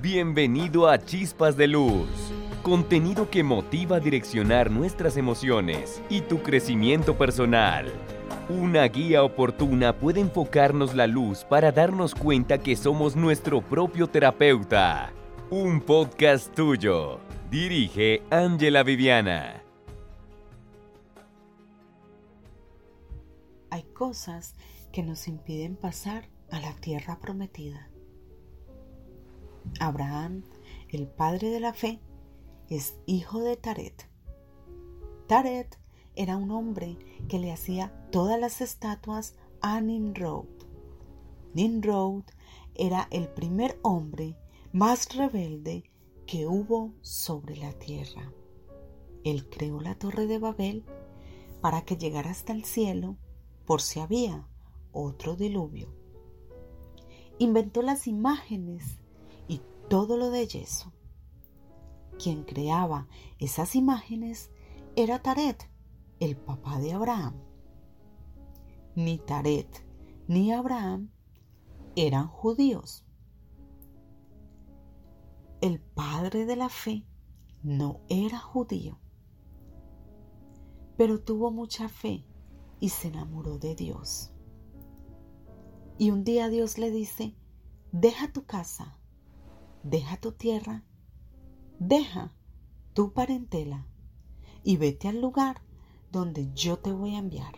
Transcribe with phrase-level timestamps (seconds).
[0.00, 2.06] Bienvenido a Chispas de Luz,
[2.62, 7.92] contenido que motiva a direccionar nuestras emociones y tu crecimiento personal.
[8.48, 15.12] Una guía oportuna puede enfocarnos la luz para darnos cuenta que somos nuestro propio terapeuta.
[15.50, 17.18] Un podcast tuyo.
[17.50, 19.64] Dirige Ángela Viviana.
[23.70, 24.54] Hay cosas
[24.92, 27.90] que nos impiden pasar a la tierra prometida.
[29.80, 30.42] Abraham,
[30.88, 32.00] el padre de la fe,
[32.68, 34.08] es hijo de Taret.
[35.26, 35.78] Taret
[36.16, 40.46] era un hombre que le hacía todas las estatuas a Nimrod.
[41.54, 42.24] Nimrod
[42.74, 44.36] era el primer hombre
[44.72, 45.84] más rebelde
[46.26, 48.32] que hubo sobre la tierra.
[49.24, 50.84] Él creó la torre de Babel
[51.60, 53.16] para que llegara hasta el cielo
[53.66, 54.46] por si había
[54.92, 55.88] otro diluvio.
[57.38, 58.98] Inventó las imágenes
[59.88, 60.92] todo lo de yeso.
[62.22, 64.50] Quien creaba esas imágenes
[64.96, 65.70] era Taret,
[66.20, 67.34] el papá de Abraham.
[68.94, 69.84] Ni Taret
[70.26, 71.10] ni Abraham
[71.96, 73.04] eran judíos.
[75.60, 77.06] El padre de la fe
[77.62, 78.98] no era judío,
[80.96, 82.24] pero tuvo mucha fe
[82.78, 84.32] y se enamoró de Dios.
[85.96, 87.34] Y un día Dios le dice,
[87.90, 88.97] deja tu casa,
[89.88, 90.84] deja tu tierra,
[91.78, 92.34] deja
[92.92, 93.86] tu parentela
[94.62, 95.62] y vete al lugar
[96.12, 97.54] donde yo te voy a enviar.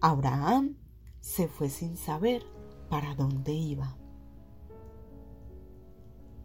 [0.00, 0.76] Abraham
[1.20, 2.44] se fue sin saber
[2.88, 3.96] para dónde iba.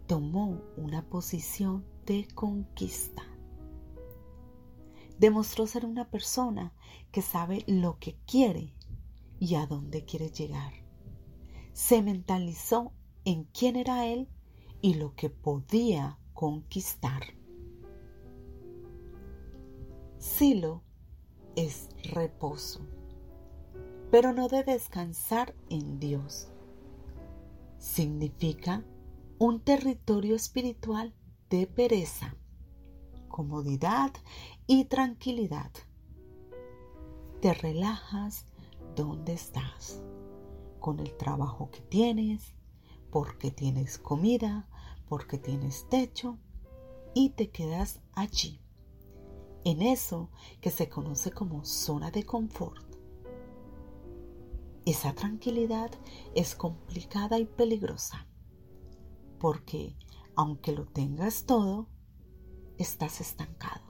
[0.06, 3.22] Tomó una posición de conquista.
[5.18, 6.74] Demostró ser una persona
[7.10, 8.74] que sabe lo que quiere
[9.38, 10.72] y a dónde quiere llegar.
[11.72, 12.92] Se mentalizó
[13.24, 14.28] en quién era él
[14.84, 17.22] y lo que podía conquistar.
[20.18, 20.82] Silo
[21.56, 22.86] es reposo,
[24.10, 26.48] pero no de descansar en Dios.
[27.78, 28.84] Significa
[29.38, 31.14] un territorio espiritual
[31.48, 32.36] de pereza,
[33.28, 34.12] comodidad
[34.66, 35.70] y tranquilidad.
[37.40, 38.44] Te relajas
[38.94, 40.02] donde estás,
[40.78, 42.52] con el trabajo que tienes,
[43.10, 44.68] porque tienes comida,
[45.08, 46.38] porque tienes techo
[47.14, 48.60] y te quedas allí,
[49.64, 52.84] en eso que se conoce como zona de confort.
[54.84, 55.90] Esa tranquilidad
[56.34, 58.26] es complicada y peligrosa,
[59.38, 59.96] porque
[60.36, 61.88] aunque lo tengas todo,
[62.76, 63.84] estás estancado.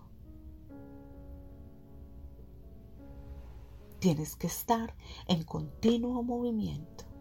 [3.99, 4.95] Tienes que estar
[5.27, 7.14] en continuo movimiento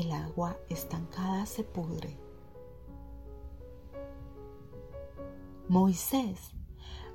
[0.00, 2.18] el agua estancada se pudre.
[5.68, 6.52] Moisés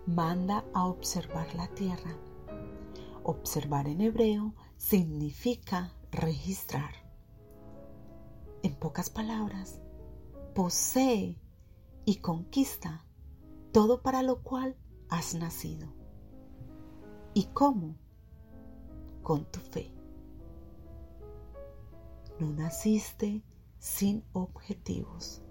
[0.05, 2.17] manda a observar la tierra.
[3.23, 6.91] Observar en hebreo significa registrar.
[8.63, 9.79] En pocas palabras,
[10.53, 11.39] posee
[12.05, 13.05] y conquista
[13.71, 14.75] todo para lo cual
[15.09, 15.87] has nacido.
[17.33, 17.95] ¿Y cómo?
[19.23, 20.02] Con tu fe.
[22.43, 23.41] No naciste
[23.79, 25.41] sin objetivos.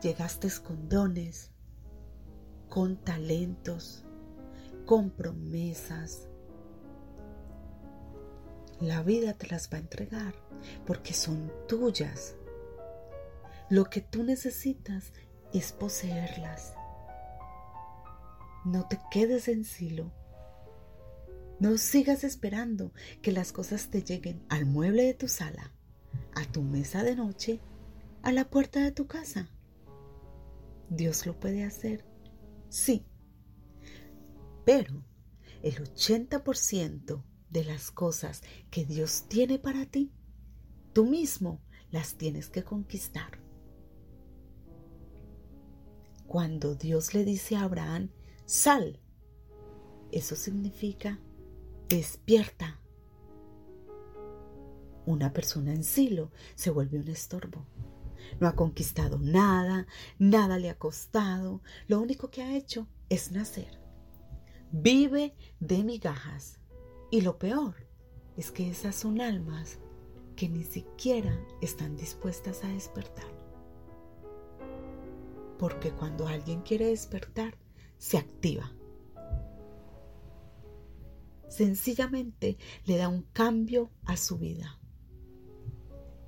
[0.00, 1.50] Llegaste con dones,
[2.70, 4.02] con talentos,
[4.86, 6.26] con promesas.
[8.80, 10.34] La vida te las va a entregar
[10.86, 12.34] porque son tuyas.
[13.68, 15.12] Lo que tú necesitas
[15.52, 16.72] es poseerlas.
[18.64, 20.12] No te quedes en silo
[21.58, 25.72] no sigas esperando que las cosas te lleguen al mueble de tu sala,
[26.34, 27.60] a tu mesa de noche,
[28.22, 29.48] a la puerta de tu casa.
[30.90, 32.04] Dios lo puede hacer,
[32.68, 33.06] sí,
[34.64, 35.02] pero
[35.62, 40.12] el 80% de las cosas que Dios tiene para ti,
[40.92, 41.60] tú mismo
[41.90, 43.40] las tienes que conquistar.
[46.26, 48.10] Cuando Dios le dice a Abraham,
[48.44, 49.00] sal,
[50.10, 51.20] eso significa
[51.88, 52.80] despierta.
[55.04, 57.64] Una persona en silo se vuelve un estorbo.
[58.40, 59.86] No ha conquistado nada,
[60.18, 63.80] nada le ha costado, lo único que ha hecho es nacer.
[64.72, 66.58] Vive de migajas.
[67.10, 67.76] Y lo peor
[68.36, 69.78] es que esas son almas
[70.34, 73.30] que ni siquiera están dispuestas a despertar.
[75.56, 77.56] Porque cuando alguien quiere despertar,
[77.96, 78.75] se activa
[81.48, 84.78] sencillamente le da un cambio a su vida.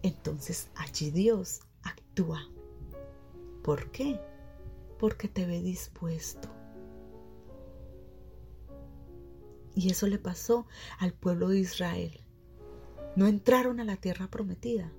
[0.02, 2.48] entonces allí Dios actúa.
[3.62, 4.20] ¿Por qué?
[4.98, 6.48] Porque te ve dispuesto.
[9.74, 10.66] Y eso le pasó
[10.98, 12.20] al pueblo de Israel.
[13.14, 14.92] No entraron a la tierra prometida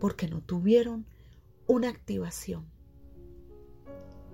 [0.00, 1.06] porque no tuvieron
[1.66, 2.64] una activación.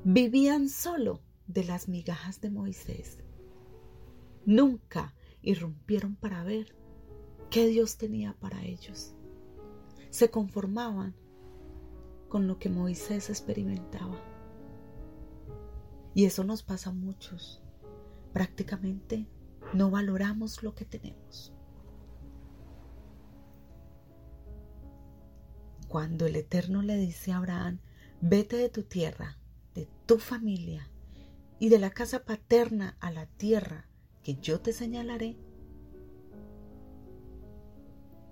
[0.05, 3.19] Vivían solo de las migajas de Moisés.
[4.47, 5.13] Nunca
[5.43, 6.77] irrumpieron para ver
[7.51, 9.13] qué Dios tenía para ellos.
[10.11, 11.17] Se conformaban
[12.29, 14.21] con lo que Moisés experimentaba.
[16.15, 17.61] Y eso nos pasa a muchos.
[18.33, 19.27] Prácticamente
[19.75, 21.53] no valoramos lo que tenemos.
[25.89, 27.81] Cuando el Eterno le dice a Abraham,
[28.21, 29.39] vete de tu tierra,
[29.75, 30.89] de tu familia
[31.59, 33.89] y de la casa paterna a la tierra
[34.27, 35.37] que yo te señalaré,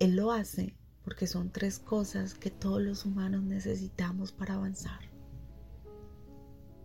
[0.01, 4.99] Él lo hace porque son tres cosas que todos los humanos necesitamos para avanzar.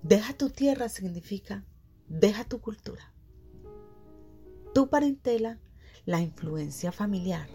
[0.04, 1.66] Deja tu tierra significa
[2.08, 3.12] deja tu cultura,
[4.76, 5.60] tu parentela,
[6.06, 7.50] la influencia familiar,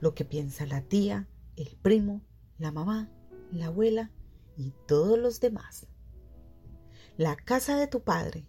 [0.00, 2.22] lo que piensa la tía, el primo,
[2.56, 3.10] la mamá,
[3.50, 4.12] la abuela
[4.56, 5.88] y todos los demás.
[7.16, 8.46] La casa de tu padre,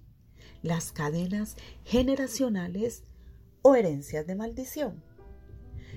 [0.61, 3.03] las cadenas generacionales
[3.61, 5.03] o herencias de maldición.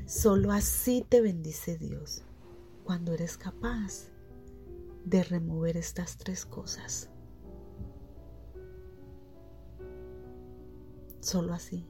[0.06, 2.22] Solo así te bendice Dios,
[2.84, 4.10] cuando eres capaz
[5.04, 7.10] de remover estas tres cosas.
[11.20, 11.86] Solo así.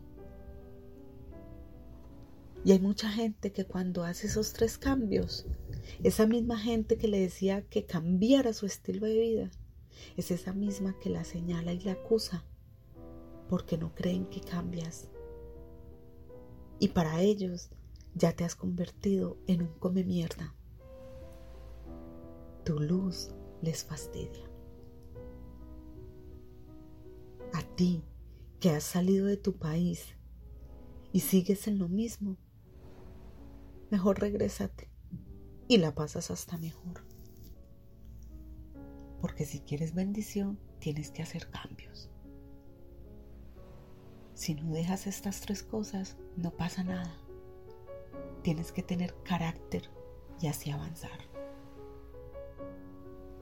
[2.64, 5.46] Y hay mucha gente que cuando hace esos tres cambios,
[6.02, 9.50] esa misma gente que le decía que cambiara su estilo de vida,
[10.16, 12.44] es esa misma que la señala y la acusa
[13.48, 15.08] porque no creen que cambias.
[16.78, 17.70] Y para ellos
[18.14, 20.54] ya te has convertido en un come mierda.
[22.64, 23.30] Tu luz
[23.60, 24.50] les fastidia.
[27.52, 28.02] A ti
[28.60, 30.16] que has salido de tu país
[31.12, 32.36] y sigues en lo mismo,
[33.90, 34.88] mejor regrésate
[35.68, 37.04] y la pasas hasta mejor.
[39.20, 42.11] Porque si quieres bendición, tienes que hacer cambios.
[44.42, 47.14] Si no dejas estas tres cosas, no pasa nada.
[48.42, 49.88] Tienes que tener carácter
[50.40, 51.20] y así avanzar.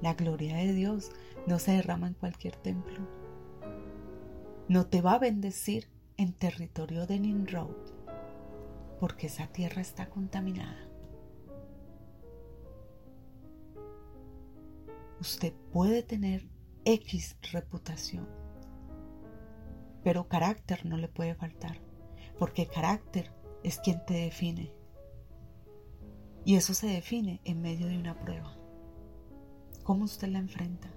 [0.02, 1.10] La gloria de Dios
[1.46, 2.98] no se derrama en cualquier templo.
[4.68, 5.88] No te va a bendecir
[6.18, 7.74] en territorio de Nimrod,
[9.00, 10.86] porque esa tierra está contaminada.
[15.18, 16.46] Usted puede tener
[16.84, 18.28] X reputación,
[20.02, 21.80] pero carácter no le puede faltar,
[22.38, 23.32] porque carácter
[23.62, 24.72] es quien te define.
[26.44, 28.56] Y eso se define en medio de una prueba.
[29.82, 30.90] ¿Cómo usted la enfrenta?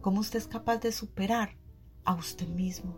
[0.00, 1.56] ¿Cómo usted es capaz de superar
[2.04, 2.96] a usted mismo?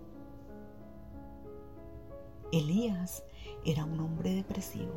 [2.53, 3.25] Elías
[3.65, 4.93] era un hombre depresivo,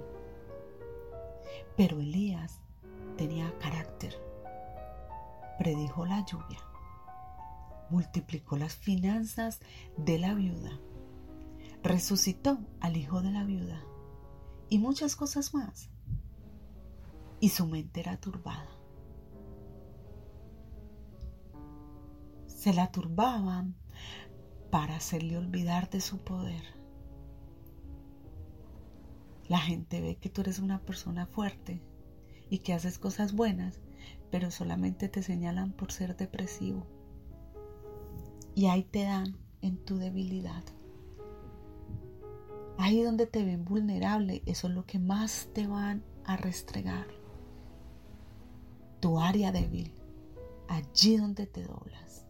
[1.77, 2.61] pero Elías
[3.17, 4.15] tenía carácter.
[5.57, 6.59] Predijo la lluvia,
[7.93, 9.59] multiplicó las finanzas
[9.97, 10.79] de la viuda,
[11.83, 13.83] resucitó al hijo de la viuda
[14.67, 15.91] y muchas cosas más
[17.39, 18.69] y su mente era turbada.
[22.47, 23.75] Se la turbaban
[24.71, 26.63] para hacerle olvidar de su poder.
[29.47, 31.83] La gente ve que tú eres una persona fuerte
[32.49, 33.81] y que haces cosas buenas,
[34.31, 36.87] pero solamente te señalan por ser depresivo.
[38.55, 40.63] Y ahí te dan en tu debilidad.
[42.77, 47.07] Ahí donde te ven vulnerable, eso es lo que más te van a restregar
[48.99, 49.93] tu área débil,
[50.69, 52.25] allí donde te doblas.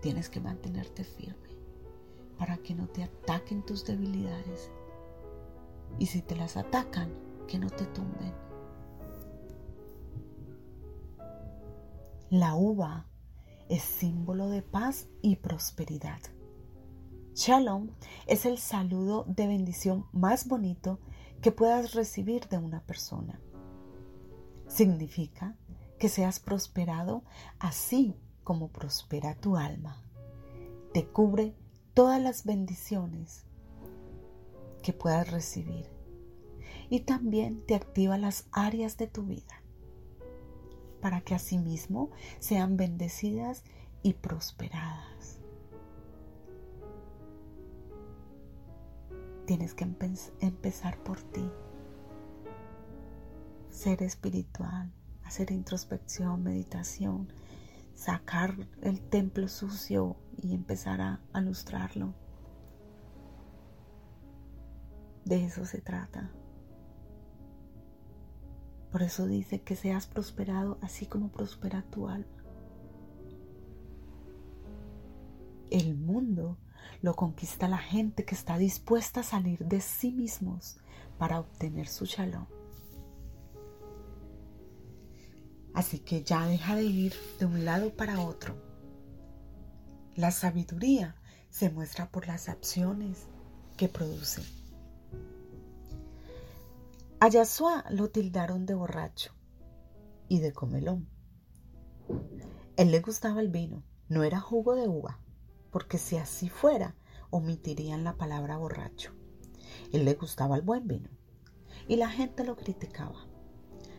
[0.00, 1.50] Tienes que mantenerte firme
[2.38, 4.70] para que no te ataquen tus debilidades.
[5.98, 7.12] Y si te las atacan,
[7.46, 8.32] que no te tumben.
[12.32, 13.04] La uva
[13.68, 16.18] es símbolo de paz y prosperidad.
[17.34, 17.90] Shalom
[18.26, 20.98] es el saludo de bendición más bonito
[21.42, 23.38] que puedas recibir de una persona.
[24.66, 25.58] Significa
[25.98, 27.22] que seas prosperado
[27.58, 30.02] así como prospera tu alma.
[30.94, 31.54] Te cubre
[31.92, 33.44] todas las bendiciones
[34.82, 35.84] que puedas recibir
[36.88, 39.62] y también te activa las áreas de tu vida
[41.02, 43.64] para que asimismo sean bendecidas
[44.02, 45.42] y prosperadas.
[49.46, 51.46] tienes que empezar por ti.
[53.70, 54.90] Ser espiritual,
[55.24, 57.32] hacer introspección, meditación,
[57.94, 62.14] sacar el templo sucio y empezar a, a lustrarlo.
[65.26, 66.32] De eso se trata.
[68.92, 72.44] Por eso dice que seas prosperado así como prospera tu alma.
[75.70, 76.58] El mundo
[77.00, 80.76] lo conquista la gente que está dispuesta a salir de sí mismos
[81.18, 82.46] para obtener su shalom.
[85.72, 88.54] Así que ya deja de ir de un lado para otro.
[90.16, 91.16] La sabiduría
[91.48, 93.26] se muestra por las acciones
[93.78, 94.42] que produce.
[97.22, 97.28] A
[97.90, 99.32] lo tildaron de borracho
[100.26, 101.08] y de comelón.
[102.76, 105.20] Él le gustaba el vino, no era jugo de uva,
[105.70, 106.96] porque si así fuera,
[107.30, 109.12] omitirían la palabra borracho.
[109.92, 111.10] Él le gustaba el buen vino
[111.86, 113.28] y la gente lo criticaba.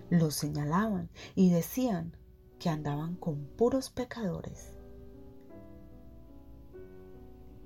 [0.10, 2.18] Lo señalaban y decían
[2.60, 4.74] que andaban con puros pecadores.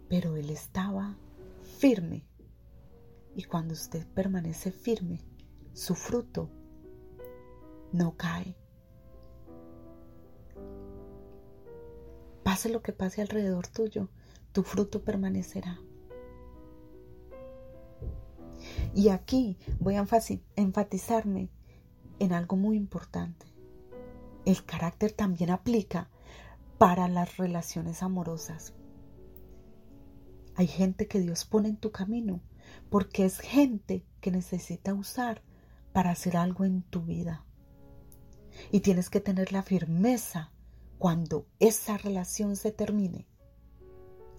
[0.08, 1.18] Pero él estaba
[1.80, 2.28] firme
[3.36, 5.26] y cuando usted permanece firme,
[5.78, 6.50] su fruto
[7.92, 8.58] no cae.
[12.44, 14.10] Pase lo que pase alrededor tuyo,
[14.54, 15.80] tu fruto permanecerá.
[18.96, 20.08] Y aquí voy a
[20.56, 21.52] enfatizarme
[22.18, 23.46] en algo muy importante.
[24.46, 26.10] El carácter también aplica
[26.80, 28.74] para las relaciones amorosas.
[30.56, 32.42] Hay gente que Dios pone en tu camino
[32.90, 35.44] porque es gente que necesita usar
[35.98, 37.44] para hacer algo en tu vida.
[38.72, 40.54] Y tienes que tener la firmeza
[41.00, 43.28] cuando esa relación se termine.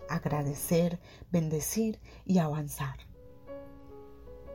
[0.09, 1.01] Agradecer,
[1.33, 3.01] bendecir y avanzar.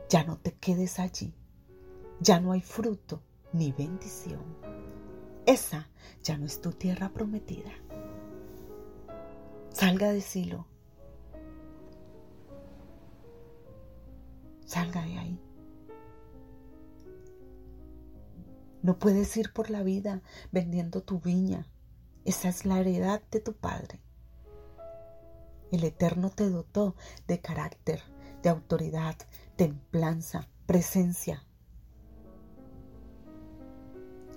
[0.08, 1.34] Ya no te quedes allí.
[2.20, 4.56] Ya no hay fruto ni bendición.
[5.44, 5.90] Esa
[6.22, 7.72] ya no es tu tierra prometida.
[9.68, 10.66] Salga de Silo.
[14.64, 15.53] Salga de ahí.
[18.84, 20.20] No puedes ir por la vida
[20.52, 21.66] vendiendo tu viña.
[22.26, 24.02] Esa es la heredad de tu Padre.
[25.72, 26.94] El Eterno te dotó
[27.26, 28.02] de carácter,
[28.42, 29.16] de autoridad,
[29.56, 31.46] templanza, presencia.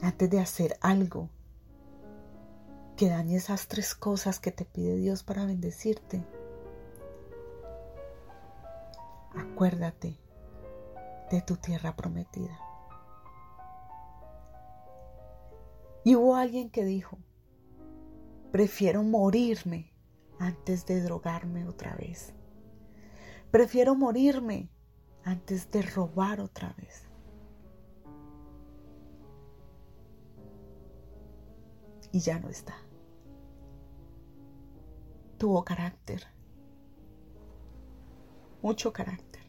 [0.01, 1.29] Antes de hacer algo
[2.95, 6.25] que dañe esas tres cosas que te pide Dios para bendecirte,
[9.35, 10.17] acuérdate
[11.31, 12.66] de tu tierra prometida.
[16.07, 17.17] Y hubo alguien que dijo,
[18.53, 19.93] prefiero morirme
[20.39, 22.33] antes de drogarme otra vez.
[23.51, 24.69] Prefiero morirme
[25.25, 27.09] antes de robar otra vez.
[32.13, 32.77] Y ya no está.
[35.37, 36.23] Tuvo carácter.
[38.61, 39.43] Mucho carácter.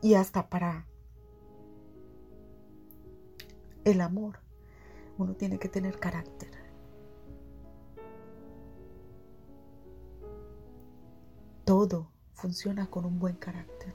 [0.00, 0.86] Y hasta para
[3.90, 4.40] el amor,
[5.16, 6.50] uno tiene que tener carácter.
[11.64, 13.94] Todo funciona con un buen carácter.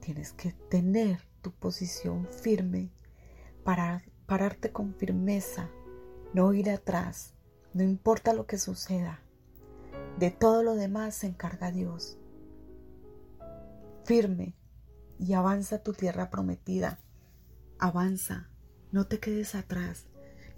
[0.00, 2.90] Tienes que tener tu posición firme
[3.64, 5.68] para pararte con firmeza,
[6.32, 7.34] no ir atrás,
[7.74, 9.20] no importa lo que suceda.
[10.18, 12.18] De todo lo demás se encarga Dios.
[14.04, 14.54] Firme,
[15.18, 17.00] y avanza tu tierra prometida.
[17.78, 18.48] Avanza,
[18.92, 20.06] no te quedes atrás,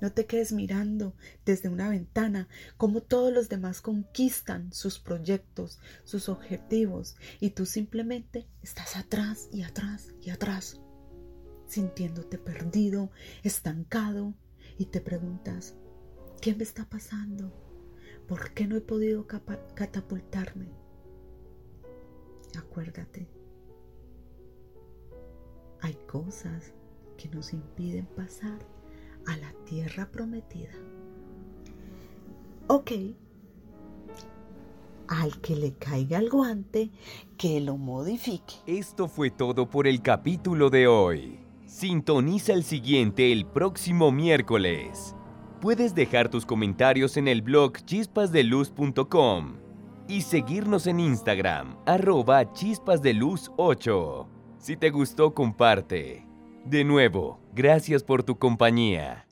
[0.00, 6.28] no te quedes mirando desde una ventana como todos los demás conquistan sus proyectos, sus
[6.28, 10.80] objetivos y tú simplemente estás atrás y atrás y atrás,
[11.66, 13.10] sintiéndote perdido,
[13.42, 14.34] estancado
[14.78, 15.74] y te preguntas,
[16.40, 17.52] ¿qué me está pasando?
[18.28, 20.70] ¿Por qué no he podido catapultarme?
[22.56, 23.37] Acuérdate
[25.82, 26.74] hay cosas
[27.16, 28.58] que nos impiden pasar
[29.26, 30.72] a la tierra prometida.
[32.68, 32.92] Ok,
[35.08, 36.90] al que le caiga el guante,
[37.36, 38.54] que lo modifique.
[38.66, 41.40] Esto fue todo por el capítulo de hoy.
[41.66, 45.14] Sintoniza el siguiente el próximo miércoles.
[45.60, 49.56] Puedes dejar tus comentarios en el blog chispasdeluz.com
[50.06, 54.37] y seguirnos en Instagram, arroba chispasdeluz8.
[54.58, 56.26] Si te gustó, comparte.
[56.64, 59.27] De nuevo, gracias por tu compañía.